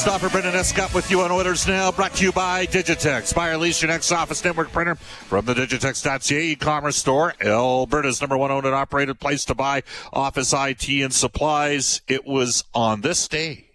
[0.00, 3.34] Stauffer, Brendan Escott with you on Oilers Now, brought to you by Digitex.
[3.34, 7.34] Buy lease your next office network printer from the Digitex.ca e-commerce store.
[7.44, 12.00] Alberta's number one owned and operated place to buy office IT and supplies.
[12.08, 13.66] It was on this day.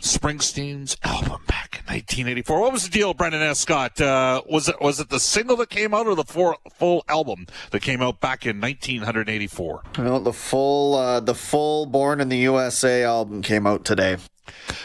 [0.00, 2.60] Springsteen's album back in 1984.
[2.60, 4.00] What was the deal, Brendan Escott?
[4.00, 7.46] Uh, was it was it the single that came out or the full, full album
[7.70, 9.82] that came out back in 1984?
[9.98, 14.16] Well, the full uh, the full Born in the USA album came out today.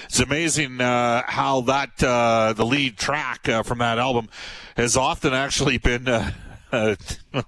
[0.06, 4.30] It's amazing uh, how that uh, the lead track uh, from that album
[4.76, 6.32] has often actually been uh,
[6.72, 6.96] uh,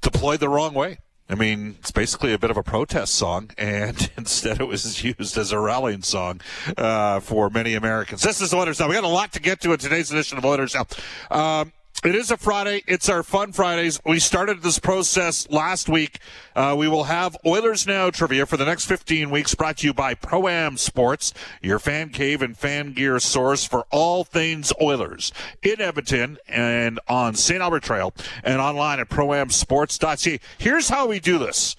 [0.00, 0.98] deployed the wrong way.
[1.30, 5.36] I mean, it's basically a bit of a protest song, and instead it was used
[5.36, 6.40] as a rallying song
[6.76, 8.22] uh, for many Americans.
[8.22, 8.88] This is the Oilers Now.
[8.88, 10.86] We got a lot to get to in today's edition of Oilers Now.
[11.30, 11.72] Um,
[12.04, 12.82] it is a Friday.
[12.86, 14.00] It's our Fun Fridays.
[14.04, 16.20] We started this process last week.
[16.54, 19.94] Uh, we will have Oilers Now trivia for the next 15 weeks, brought to you
[19.94, 25.32] by Pro Am Sports, your fan cave and fan gear source for all things Oilers
[25.62, 27.60] in Edmonton and on St.
[27.60, 30.40] Albert Trail and online at proamsports.ca.
[30.58, 31.74] Here's how we do this.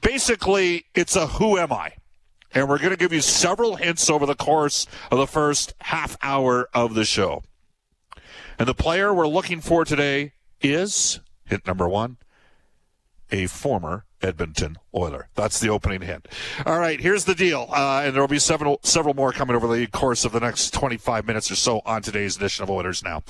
[0.00, 1.94] Basically, it's a who am I?
[2.52, 6.16] And we're going to give you several hints over the course of the first half
[6.22, 7.42] hour of the show.
[8.58, 12.16] And the player we're looking for today is hint number one,
[13.30, 15.28] a former Edmonton Oiler.
[15.34, 16.28] That's the opening hint.
[16.64, 17.68] All right, here's the deal.
[17.70, 20.72] Uh, and there will be several, several more coming over the course of the next
[20.72, 23.22] 25 minutes or so on today's edition of Oilers Now.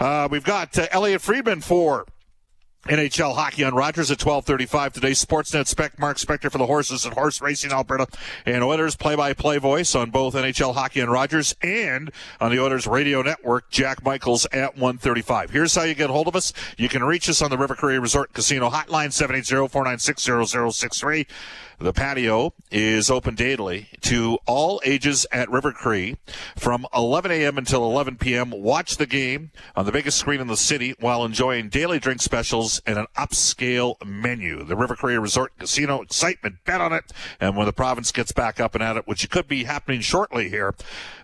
[0.00, 2.06] Uh, we've got uh, Elliot Friedman for
[2.86, 5.10] NHL hockey on Rogers at 12:35 today.
[5.10, 8.06] Sportsnet spec Mark Spector for the horses and horse racing Alberta,
[8.46, 13.20] and Oilers play-by-play voice on both NHL hockey and Rogers, and on the Oilers radio
[13.20, 13.68] network.
[13.70, 15.50] Jack Michaels at 1:35.
[15.50, 16.52] Here's how you get hold of us.
[16.76, 21.26] You can reach us on the River Cree Resort Casino hotline 780-496-0063.
[21.80, 26.16] The patio is open daily to all ages at River Cree
[26.56, 27.56] from 11 a.m.
[27.56, 28.50] until 11 p.m.
[28.50, 32.82] Watch the game on the biggest screen in the city while enjoying daily drink specials
[32.84, 34.64] and an upscale menu.
[34.64, 37.12] The River Cree Resort Casino excitement, bet on it.
[37.38, 40.48] And when the province gets back up and at it, which could be happening shortly
[40.48, 40.74] here,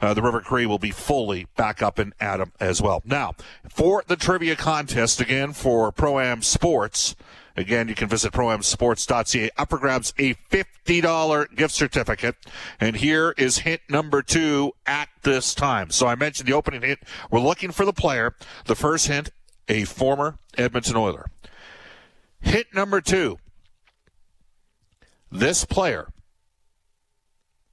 [0.00, 3.02] uh, the River Cree will be fully back up and at it as well.
[3.04, 3.34] Now,
[3.68, 7.16] for the trivia contest, again, for Pro Am Sports,
[7.56, 9.50] Again, you can visit proamsports.ca.
[9.56, 12.36] Upper grabs a $50 gift certificate.
[12.80, 15.90] And here is hint number two at this time.
[15.90, 17.00] So I mentioned the opening hint.
[17.30, 18.34] We're looking for the player.
[18.64, 19.30] The first hint,
[19.68, 21.30] a former Edmonton Oiler.
[22.40, 23.38] Hint number two.
[25.30, 26.08] This player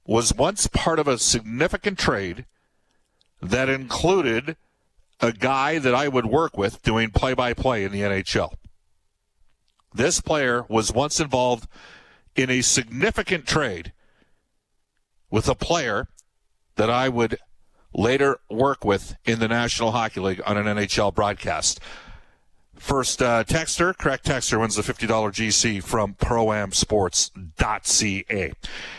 [0.06, 2.44] was once part of a significant trade
[3.40, 4.56] that included
[5.20, 8.54] a guy that I would work with doing play by play in the NHL.
[9.94, 11.68] This player was once involved
[12.34, 13.92] in a significant trade
[15.30, 16.08] with a player
[16.76, 17.38] that I would
[17.94, 21.78] later work with in the National Hockey League on an NHL broadcast.
[22.76, 28.52] First uh, texter, correct texter wins the $50 GC from proamsports.ca.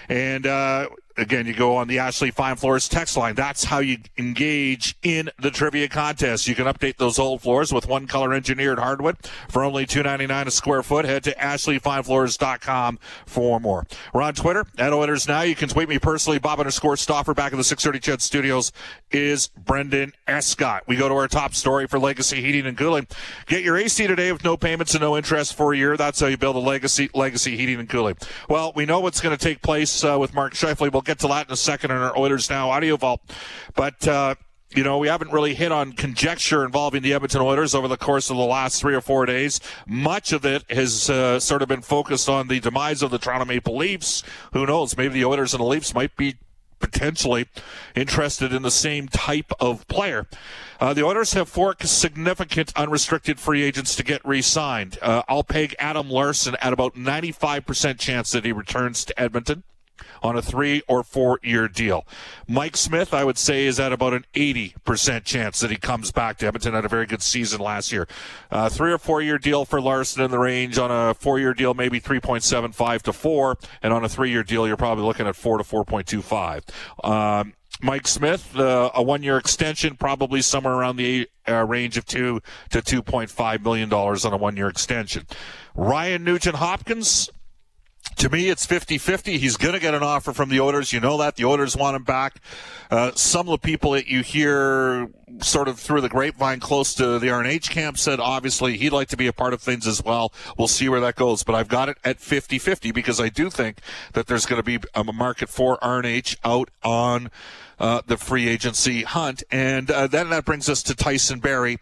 [0.07, 0.88] And uh,
[1.18, 3.36] again, you go on the Ashley Fine Floors text line.
[3.36, 6.48] That's how you engage in the trivia contest.
[6.48, 9.18] You can update those old floors with one color engineered hardwood
[9.50, 11.06] for only $2.99 a square foot.
[11.06, 13.86] Head to ashleyfinefloors.com for more.
[14.13, 15.42] We're on Twitter at Oilers Now.
[15.42, 18.71] You can tweet me personally, Bob underscore Stauffer Back in the 630 CHED Studios
[19.12, 20.83] is Brendan Escott.
[20.88, 23.07] We go to our top story for Legacy Heating and Cooling.
[23.45, 25.95] Get your AC today with no payments and no interest for a year.
[25.95, 28.18] That's how you build a legacy Legacy Heating and Cooling.
[28.50, 30.92] Well, we know what's going to take place uh, with Mark Scheifele.
[30.92, 33.21] We'll get to that in a second in our Oilers Now audio vault.
[33.75, 34.35] But, uh,
[34.75, 38.29] you know, we haven't really hit on conjecture involving the Edmonton Oilers over the course
[38.29, 39.59] of the last three or four days.
[39.85, 43.45] Much of it has uh, sort of been focused on the demise of the Toronto
[43.45, 44.23] Maple Leafs.
[44.53, 44.97] Who knows?
[44.97, 46.38] Maybe the Oilers and the Leafs might be
[46.83, 47.47] potentially
[47.95, 50.27] interested in the same type of player.
[50.81, 54.97] Uh, the Oilers have four significant unrestricted free agents to get re-signed.
[55.01, 59.63] Uh, I'll peg Adam Larsson at about 95% chance that he returns to Edmonton
[60.22, 62.06] on a three or four year deal.
[62.48, 66.38] Mike Smith, I would say, is at about an 80% chance that he comes back
[66.40, 66.74] to Edmonton.
[66.74, 68.07] Had a very good season last year.
[68.51, 70.78] Uh, three or four year deal for Larsson in the range.
[70.78, 73.57] On a four year deal, maybe 3.75 to four.
[73.81, 76.63] And on a three year deal, you're probably looking at four to 4.25.
[77.04, 82.39] Um, Mike Smith, uh, a one-year extension, probably somewhere around the uh, range of two
[82.69, 85.25] to two point five million dollars on a one-year extension.
[85.75, 87.30] Ryan Nugent Hopkins,
[88.17, 89.38] to me, it's 50 50.
[89.38, 90.94] He's going to get an offer from the Oilers.
[90.94, 91.35] You know that.
[91.35, 92.35] The Oilers want him back.
[92.91, 95.09] Uh, some of the people that you hear
[95.39, 99.17] sort of through the grapevine close to the RNH camp said obviously he'd like to
[99.17, 100.31] be a part of things as well.
[100.57, 101.44] We'll see where that goes.
[101.44, 103.79] But I've got it at 50 50 because I do think
[104.13, 107.31] that there's going to be a market for RNH out on
[107.79, 109.44] uh, the free agency hunt.
[109.51, 111.79] And uh, then that brings us to Tyson Barrie.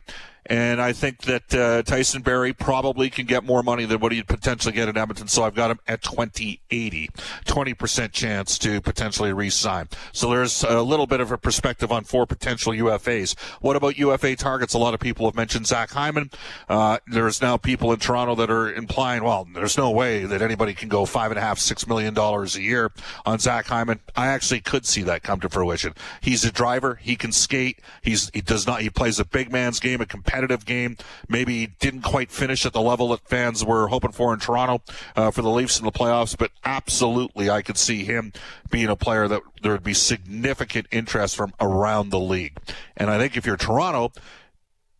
[0.47, 4.27] And I think that uh, Tyson Barrie probably can get more money than what he'd
[4.27, 5.27] potentially get in Edmonton.
[5.27, 7.09] So I've got him at 2080,
[7.45, 9.87] 20% chance to potentially re-sign.
[10.11, 13.37] So there's a little bit of a perspective on four potential UFAs.
[13.61, 14.73] What about UFA targets?
[14.73, 16.31] A lot of people have mentioned Zach Hyman.
[16.67, 20.73] Uh, there's now people in Toronto that are implying, well, there's no way that anybody
[20.73, 22.91] can go five and a half, six million dollars a year
[23.25, 23.99] on Zach Hyman.
[24.15, 25.93] I actually could see that come to fruition.
[26.19, 26.95] He's a driver.
[26.95, 27.79] He can skate.
[28.01, 28.81] He's he does not.
[28.81, 30.97] He plays a big man's game, a competitive game.
[31.27, 34.81] Maybe didn't quite finish at the level that fans were hoping for in Toronto
[35.15, 38.31] uh, for the Leafs in the playoffs, but absolutely I could see him
[38.69, 42.57] being a player that there would be significant interest from around the league.
[42.95, 44.11] And I think if you're Toronto,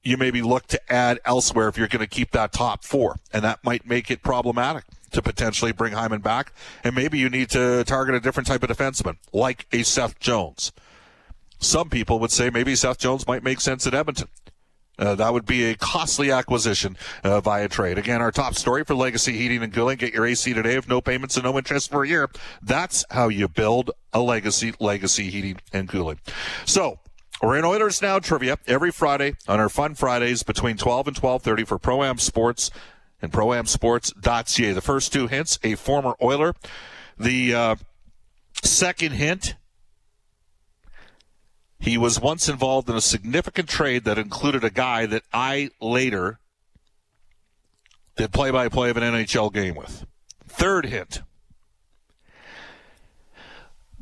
[0.03, 3.43] you maybe look to add elsewhere if you're going to keep that top four, and
[3.43, 6.53] that might make it problematic to potentially bring Hyman back.
[6.83, 10.71] And maybe you need to target a different type of defenseman, like a Seth Jones.
[11.59, 14.27] Some people would say maybe Seth Jones might make sense at Edmonton.
[15.01, 17.97] Uh, that would be a costly acquisition uh, via trade.
[17.97, 19.97] Again, our top story for Legacy Heating and Cooling.
[19.97, 22.29] Get your AC today with no payments and no interest for a year.
[22.61, 26.19] That's how you build a legacy, Legacy Heating and Cooling.
[26.65, 26.99] So,
[27.41, 31.65] we're in Oilers Now trivia every Friday on our Fun Fridays between 12 and 12.30
[31.65, 32.69] for Pro-Am Sports
[33.19, 34.73] and proamsports.ca.
[34.73, 36.53] The first two hints, a former Oiler.
[37.17, 37.75] The uh,
[38.63, 39.55] second hint,
[41.81, 46.37] he was once involved in a significant trade that included a guy that I later
[48.15, 50.05] did play by play of an NHL game with.
[50.47, 51.23] Third hint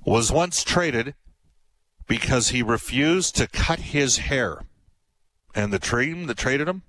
[0.05, 1.15] was once traded
[2.05, 4.65] because he refused to cut his hair.
[5.55, 6.81] And the team that traded him,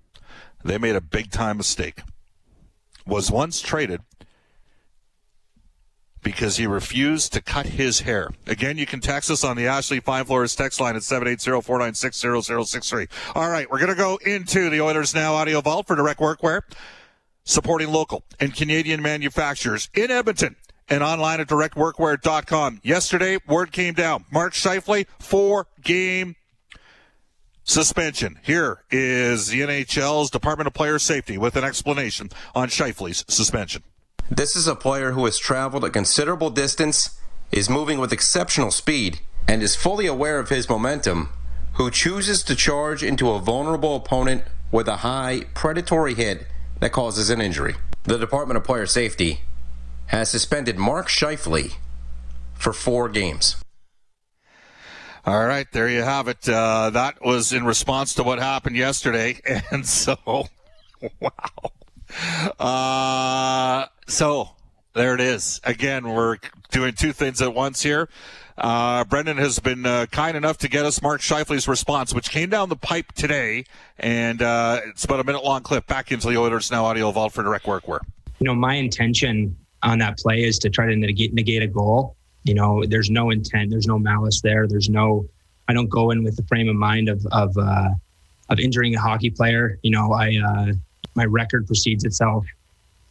[0.64, 2.00] they made a big time mistake.
[3.06, 4.00] Was once traded
[6.22, 8.30] because he refused to cut his hair.
[8.46, 13.08] Again, you can text us on the Ashley Fine Floors text line at 780-496-0063.
[13.34, 16.62] All right, we're going to go into the Oilers Now audio vault for direct workwear,
[17.44, 20.56] supporting local and Canadian manufacturers in Edmonton
[20.90, 22.80] and online at directworkwear.com.
[22.82, 24.26] Yesterday, word came down.
[24.30, 26.36] Mark Scheifele, four game
[27.62, 28.38] suspension.
[28.42, 33.84] Here is the NHL's Department of Player Safety with an explanation on Scheifele's suspension.
[34.30, 37.18] This is a player who has traveled a considerable distance,
[37.50, 39.18] is moving with exceptional speed,
[39.48, 41.30] and is fully aware of his momentum,
[41.74, 46.46] who chooses to charge into a vulnerable opponent with a high, predatory hit
[46.78, 47.74] that causes an injury.
[48.04, 49.40] The Department of Player Safety
[50.06, 51.74] has suspended Mark Scheifele
[52.54, 53.56] for four games.
[55.26, 56.48] All right, there you have it.
[56.48, 59.40] Uh, that was in response to what happened yesterday,
[59.72, 60.16] and so,
[61.20, 61.72] wow.
[62.58, 64.50] Uh, so
[64.94, 65.60] there it is.
[65.64, 66.38] Again, we're
[66.70, 68.08] doing two things at once here.
[68.58, 72.50] Uh, Brendan has been uh, kind enough to get us Mark Scheifele's response, which came
[72.50, 73.64] down the pipe today,
[73.98, 75.86] and uh, it's about a minute long clip.
[75.86, 77.88] Back into the Oilers Now audio vault for direct work.
[77.88, 78.00] Where
[78.38, 82.16] you know my intention on that play is to try to negate, negate a goal.
[82.44, 84.66] You know, there's no intent, there's no malice there.
[84.66, 85.26] There's no,
[85.68, 87.90] I don't go in with the frame of mind of of uh,
[88.50, 89.78] of injuring a hockey player.
[89.82, 90.72] You know, I uh,
[91.14, 92.44] my record precedes itself.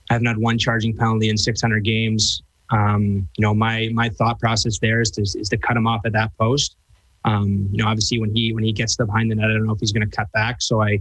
[0.10, 2.42] I haven't had one charging penalty in 600 games.
[2.72, 6.02] Um, you know, my my thought process there is to is to cut him off
[6.06, 6.78] at that post.
[7.26, 9.66] Um, you know, obviously when he when he gets to behind the net, I don't
[9.66, 10.62] know if he's going to cut back.
[10.62, 11.00] So I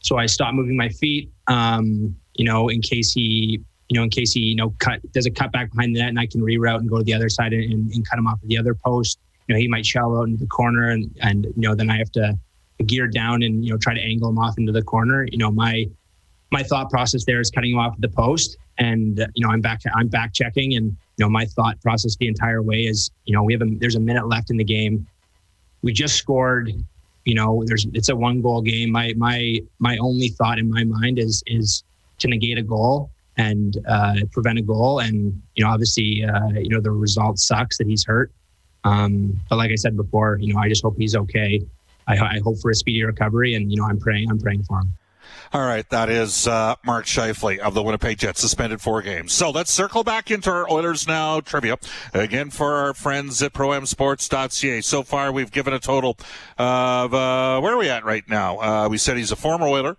[0.00, 1.30] so I stop moving my feet.
[1.46, 5.26] Um, you know, in case he you know in case he you know cut does
[5.26, 7.28] a cut back behind the net, and I can reroute and go to the other
[7.28, 9.18] side and, and, and cut him off at the other post.
[9.46, 11.96] You know, he might shallow out into the corner, and and you know then I
[11.98, 12.38] have to
[12.84, 15.26] gear down and you know try to angle him off into the corner.
[15.30, 15.88] You know, my
[16.50, 19.52] my thought process there is cutting him off at the post and uh, you know
[19.52, 23.10] I'm back I'm back checking and you know my thought process the entire way is
[23.24, 25.06] you know we have a there's a minute left in the game.
[25.82, 26.72] We just scored
[27.24, 28.90] you know there's it's a one goal game.
[28.90, 31.84] My my my only thought in my mind is is
[32.18, 35.00] to negate a goal and uh, prevent a goal.
[35.00, 38.32] And you know obviously uh, you know the result sucks that he's hurt.
[38.84, 41.60] Um, but like I said before you know I just hope he's okay.
[42.06, 44.78] I, I hope for a speedy recovery and you know I'm praying I'm praying for
[44.80, 44.92] him
[45.52, 49.32] all right, that is uh, Mark Scheifele of the Winnipeg Jets, suspended four games.
[49.32, 51.78] So let's circle back into our Oilers Now trivia.
[52.12, 54.80] Again, for our friends at ProAmSports.ca.
[54.82, 56.18] So far, we've given a total
[56.58, 58.58] of, uh, where are we at right now?
[58.58, 59.96] Uh, we said he's a former Oiler.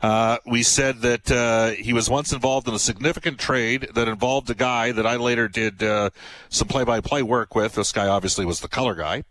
[0.00, 4.48] Uh, we said that uh, he was once involved in a significant trade that involved
[4.50, 6.10] a guy that I later did uh,
[6.50, 7.74] some play-by-play work with.
[7.74, 9.24] This guy obviously was the color guy.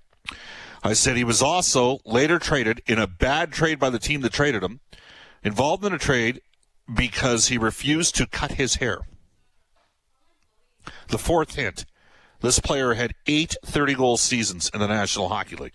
[0.84, 4.34] I said he was also later traded in a bad trade by the team that
[4.34, 4.82] traded him
[5.46, 6.42] involved in a trade
[6.94, 9.02] because he refused to cut his hair.
[11.08, 11.86] The fourth hint
[12.42, 15.74] this player had eight 30 goal seasons in the National Hockey League.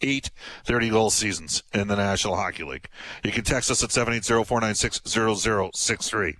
[0.00, 0.30] Eight
[0.64, 2.88] 30 goal seasons in the National Hockey League.
[3.24, 5.00] You can text us at 780 496
[5.74, 6.36] 0063.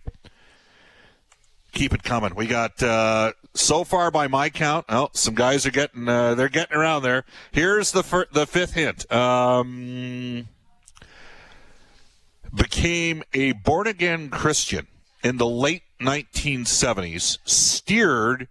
[1.72, 2.34] Keep it coming.
[2.34, 6.48] We got, uh, so far by my count, oh, some guys are getting, uh, they're
[6.48, 7.24] getting around there.
[7.50, 9.10] Here's the, fir- the fifth hint.
[9.10, 10.48] Um,
[12.54, 14.86] became a born again Christian
[15.22, 18.48] in the late 1970s, steered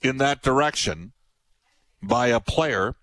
[0.00, 1.12] in that direction
[2.02, 2.96] by a player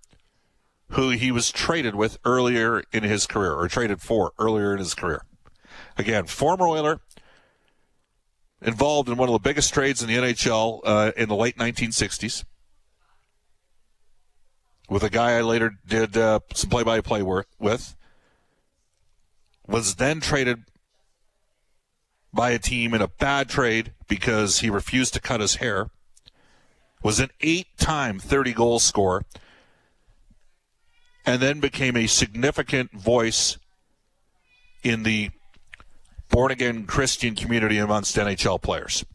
[0.90, 4.96] who he was traded with earlier in his career, or traded for earlier in his
[4.96, 5.24] career.
[5.98, 7.00] Again, former Oiler,
[8.62, 12.44] involved in one of the biggest trades in the NHL uh, in the late 1960s,
[14.90, 17.96] with a guy I later did uh, some play-by-play work with
[19.70, 20.64] was then traded
[22.34, 25.90] by a team in a bad trade because he refused to cut his hair.
[27.04, 29.24] Was an eight-time 30 goal scorer
[31.26, 33.58] and then became a significant voice
[34.84, 35.30] in the
[36.30, 39.06] born again Christian community amongst NHL players.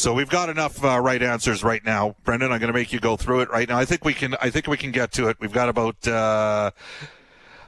[0.00, 2.52] So we've got enough uh, right answers right now, Brendan.
[2.52, 3.76] I'm going to make you go through it right now.
[3.76, 4.34] I think we can.
[4.40, 5.36] I think we can get to it.
[5.40, 6.70] We've got about uh,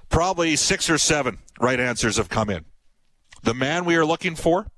[0.09, 2.65] probably six or seven right answers have come in.
[3.43, 4.69] The man we are looking for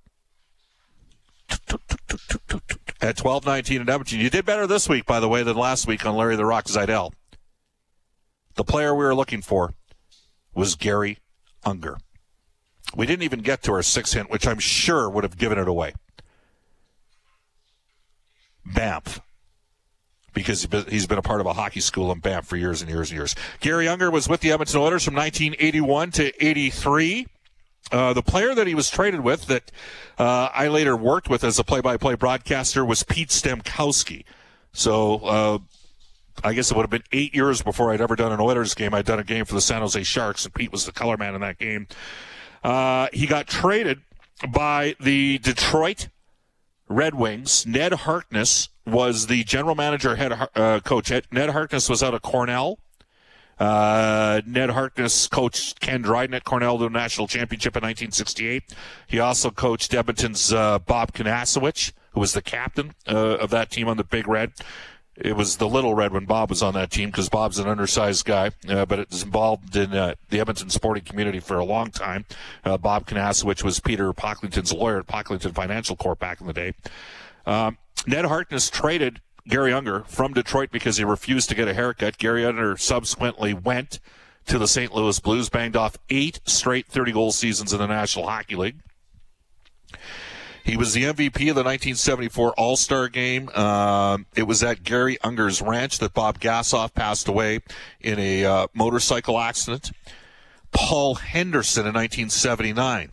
[3.00, 4.18] at 12:19 in Edmonton.
[4.18, 6.64] You did better this week, by the way, than last week on Larry the Rock
[6.64, 7.12] Zeidel.
[8.56, 9.74] The player we were looking for
[10.56, 11.18] was Garry
[11.64, 11.98] Unger.
[12.96, 15.68] We didn't even get to our six hint, which I'm sure would have given it
[15.68, 15.94] away.
[18.64, 19.20] Banff
[20.34, 23.10] because he's been a part of a hockey school in Banff for years and years
[23.10, 23.34] and years.
[23.60, 27.26] Garry Unger was with the Edmonton Oilers from 1981 to 83.
[27.92, 29.70] Uh, the player that he was traded with that
[30.18, 34.24] uh, I later worked with as a play-by-play broadcaster was Pete Stemkowski.
[34.72, 35.58] So uh,
[36.42, 38.94] I guess it would have been eight years before I'd ever done an Oilers game.
[38.94, 41.34] I'd done a game for the San Jose Sharks, and Pete was the color man
[41.34, 41.86] in that game.
[42.64, 44.00] Uh, he got traded
[44.48, 46.08] by the Detroit
[46.94, 47.66] Red Wings.
[47.66, 51.10] Ned Harkness was the general manager, head uh, coach.
[51.32, 52.78] Ned Harkness was out of Cornell.
[53.58, 58.74] Uh, Ned Harkness coached Ken Dryden at Cornell to the national championship in 1968.
[59.08, 63.88] He also coached Edmonton's uh, Bob Kunasewicz, who was the captain uh, of that team
[63.88, 64.52] on the Big Red
[65.16, 68.24] it was the little red when Bob was on that team because Bob's an undersized
[68.24, 71.90] guy, uh, but it was involved in uh, the Edmonton sporting community for a long
[71.90, 72.24] time.
[72.64, 76.72] Uh, Bob Kunasewicz was Peter Pocklington's lawyer at Pocklington Financial Corp back in the day.
[77.46, 82.18] Um, Ned Harkness traded Garry Unger from Detroit because he refused to get a haircut.
[82.18, 84.00] Garry Unger subsequently went
[84.46, 84.94] to the St.
[84.94, 88.80] Louis Blues, banged off eight straight 30 goal seasons in the National Hockey League.
[90.64, 93.50] He was the MVP of the 1974 All Star game.
[93.54, 97.60] Uh, it was at Garry Unger's ranch that Bob Gassoff passed away
[98.00, 99.92] in a uh, motorcycle accident.
[100.72, 103.10] Paul Henderson in 1979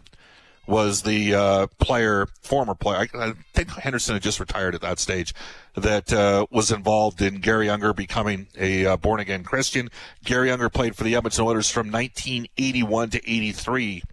[0.68, 3.08] was the uh, player, former player.
[3.14, 5.34] I, I, think Henderson had just retired at that stage.
[5.76, 9.90] That uh, was involved in Garry Unger becoming a uh, born again Christian.
[10.24, 14.04] Garry Unger played for the Edmonton Oilers from 1981 to 83,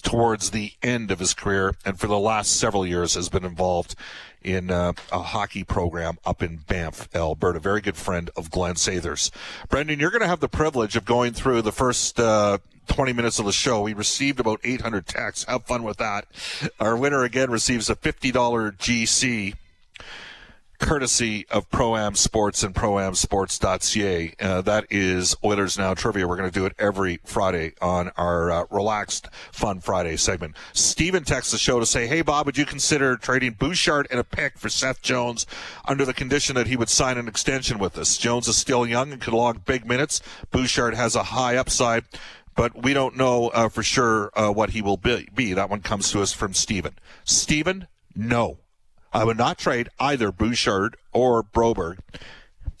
[0.00, 3.94] towards the end of his career, and for the last several years has been involved
[4.42, 7.60] in uh, a hockey program up in Banff, Alberta.
[7.60, 9.30] Very good friend of Glenn Sather's.
[9.68, 13.38] Brendan, you're going to have the privilege of going through the first uh, 20 minutes
[13.38, 13.82] of the show.
[13.82, 15.44] We received about 800 texts.
[15.44, 16.26] Have fun with that.
[16.80, 18.32] Our winner again receives a $50
[18.76, 19.54] GC
[20.82, 24.34] courtesy of Pro-Am Sports and ProAmSports.ca.
[24.40, 26.26] Uh, that is Oilers Now Trivia.
[26.26, 30.56] We're going to do it every Friday on our uh, relaxed, fun Friday segment.
[30.72, 34.24] Steven texts the show to say, Hey, Bob, would you consider trading Bouchard and a
[34.24, 35.46] pick for Seth Jones
[35.84, 38.18] under the condition that he would sign an extension with us?
[38.18, 40.20] Jones is still young and could log big minutes.
[40.50, 42.04] Bouchard has a high upside
[42.54, 45.52] but we don't know uh, for sure uh, what he will be, be.
[45.52, 46.98] That one comes to us from Steven.
[47.24, 48.58] Steven, no.
[49.12, 51.98] I would not trade either Bouchard or Broberg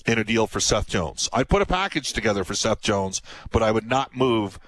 [0.06, 1.28] in a deal for Seth Jones.
[1.32, 4.58] I'd put a package together for Seth Jones, but I would not move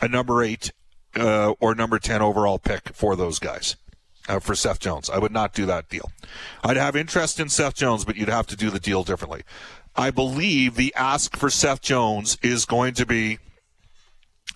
[0.00, 0.72] a number eight
[1.16, 3.76] uh, or number 10 overall pick for those guys.
[4.26, 5.10] Uh, for Seth Jones.
[5.10, 6.10] I would not do that deal.
[6.62, 9.42] I'd have interest in Seth Jones, but you'd have to do the deal differently.
[9.94, 13.38] I believe the ask for Seth Jones is going to be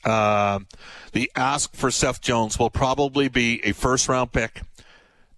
[0.05, 0.61] uh,
[1.13, 4.63] the ask for Seth Jones will probably be a first round pick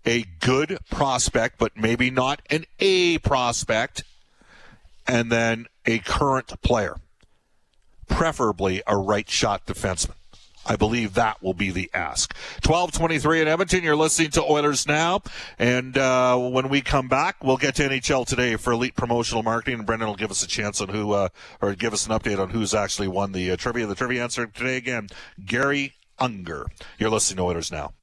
[0.06, 4.04] a good prospect, but maybe not an A prospect,
[5.06, 6.96] and then a current player,
[8.08, 10.14] preferably a right shot defenseman.
[10.66, 12.34] I believe that will be the ask.
[12.64, 13.82] 1223 in Edmonton.
[13.82, 15.23] You're listening to Oilers Now.
[15.58, 19.78] And uh, when we come back, we'll get to NHL today for elite promotional marketing.
[19.78, 21.28] And Brendan will give us a chance on who, uh,
[21.60, 23.86] or give us an update on who's actually won the uh, trivia.
[23.86, 25.08] The trivia answer today again,
[25.44, 26.66] Garry Unger.
[26.99, 27.94] You're listening to Oilers Now.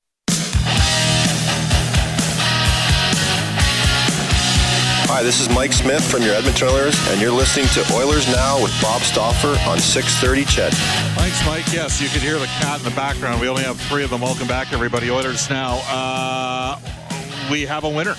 [5.09, 8.61] Hi, this is Mike Smith from your Edmonton Oilers, and you're listening to Oilers Now
[8.61, 10.73] with Bob Stauffer on 630 CHED.
[11.15, 11.63] Thanks, Mike.
[11.71, 13.39] Yes, you can hear the cat in the background.
[13.39, 14.19] We only have three of them.
[14.19, 15.09] Welcome back, everybody.
[15.09, 15.79] Oilers Now.
[15.87, 16.77] Uh,
[17.49, 18.15] we have a winner.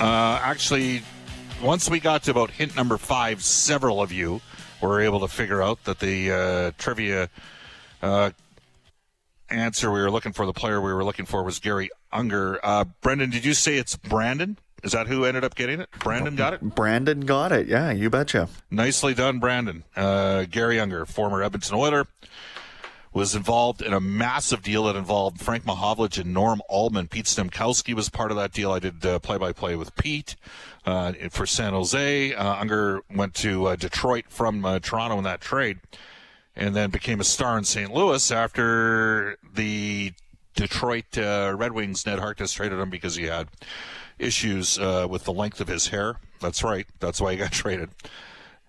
[0.00, 1.02] Uh, actually,
[1.62, 4.40] once we got to about hint number five, several of you
[4.80, 7.28] were able to figure out that the uh, trivia
[8.00, 8.30] uh,
[9.50, 12.58] answer we were looking for, the player we were looking for, was Garry Unger.
[12.62, 14.56] Uh, Brendan, did you say it's Brandon?
[14.82, 15.88] Is that who ended up getting it?
[16.00, 16.60] Brandon got it?
[16.60, 17.68] Brandon got it.
[17.68, 18.48] Yeah, you betcha.
[18.70, 19.84] Nicely done, Brandon.
[19.94, 22.06] Uh, Garry Unger, former Edmonton Oiler,
[23.12, 27.08] was involved in a massive deal that involved Frank Mahovlich and Norm Ullman.
[27.08, 28.72] Pete Stemkowski was part of that deal.
[28.72, 30.34] I did play by play with Pete
[30.86, 32.34] uh, for San Jose.
[32.34, 35.78] Uh, Unger went to uh, Detroit from uh, Toronto in that trade
[36.56, 37.92] and then became a star in St.
[37.92, 40.12] Louis after the
[40.54, 42.04] Detroit uh, Red Wings.
[42.04, 43.48] Ned Harkness traded him because he had
[44.18, 46.16] issues uh, with the length of his hair.
[46.40, 46.86] That's right.
[47.00, 47.90] That's why he got traded.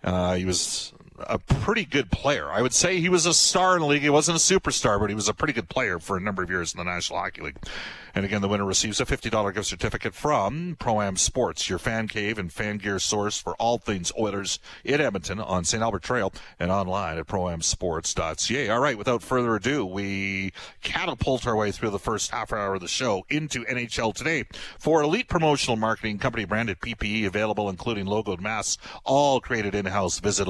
[0.03, 0.92] Uh, he was
[1.27, 2.49] a pretty good player.
[2.51, 4.01] I would say he was a star in the league.
[4.01, 6.49] He wasn't a superstar, but he was a pretty good player for a number of
[6.49, 7.57] years in the National Hockey League.
[8.15, 12.38] And again, the winner receives a $50 gift certificate from Pro-Am Sports, your fan cave
[12.38, 15.81] and fan gear source for all things Oilers in Edmonton on St.
[15.81, 18.69] Albert Trail and online at proamsports.ca.
[18.69, 22.81] All right, without further ado, we catapult our way through the first half hour of
[22.81, 24.43] the show into NHL today
[24.77, 30.19] for elite promotional marketing company branded PPE available, including logoed masks, all created in-house.
[30.19, 30.47] Visit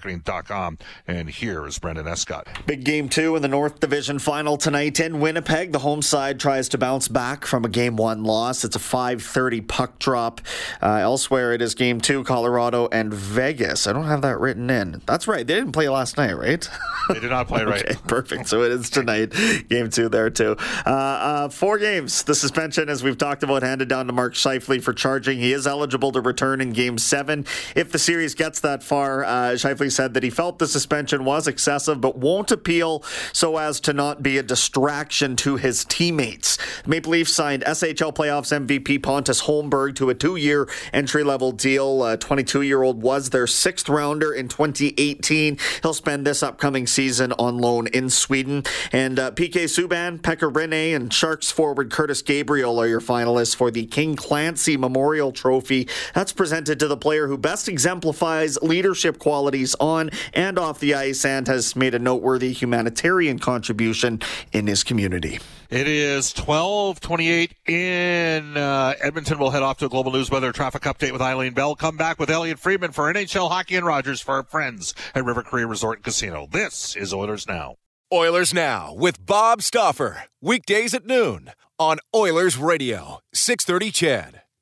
[0.00, 0.78] elitepromomarketing.com.
[1.06, 2.46] And here is Brendan Escott.
[2.66, 5.72] Big game two in the North Division final tonight in Winnipeg.
[5.72, 8.64] The home side tries to bounce back from a game one loss.
[8.64, 10.40] It's a 5:30 puck drop.
[10.82, 13.86] Uh, elsewhere, it is game two, Colorado and Vegas.
[13.86, 15.02] I don't have that written in.
[15.06, 15.46] That's right.
[15.46, 16.68] They didn't play last night, right?
[17.08, 18.06] They did not play okay, right.
[18.06, 18.48] Perfect.
[18.48, 19.32] So it is tonight,
[19.68, 20.56] game two there too.
[20.86, 22.22] Uh, uh, four games.
[22.22, 25.38] The suspension, as we've talked about, handed down to Mark Scheifele for charging.
[25.38, 29.24] He is eligible to return in game seven if the series gets that far.
[29.24, 29.56] Uh,
[29.90, 34.22] Said that he felt the suspension was excessive, but won't appeal so as to not
[34.22, 36.58] be a distraction to his teammates.
[36.86, 42.00] Maple Leafs signed SHL playoffs MVP Pontus Holmberg to a two-year entry-level deal.
[42.00, 45.58] 22-year-old was their sixth rounder in 2018.
[45.82, 48.64] He'll spend this upcoming season on loan in Sweden.
[48.92, 53.70] And uh, PK Subban, Pekka Rinne, and Sharks forward Kurtis Gabriel are your finalists for
[53.70, 55.88] the King Clancy Memorial Trophy.
[56.14, 61.24] That's presented to the player who best exemplifies leadership qualities on and off the ice
[61.24, 64.20] and has made a noteworthy humanitarian contribution
[64.52, 65.38] in his community.
[65.70, 69.38] It is 1228 in uh, Edmonton.
[69.38, 71.76] We'll head off to a global news weather traffic update with Eileen Bell.
[71.76, 75.42] Come back with Elliot Friedman for NHL Hockey and Rogers for our friends at River
[75.42, 76.48] Cree Resort and Casino.
[76.50, 77.76] This is Oilers Now.
[78.12, 84.42] Oilers Now with Bob Stauffer Weekdays at noon on Oilers Radio, 630 CHED.